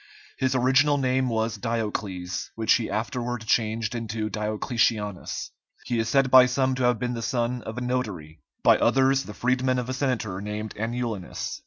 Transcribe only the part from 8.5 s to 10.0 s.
by others the freedman of a